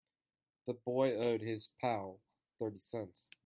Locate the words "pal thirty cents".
1.79-3.29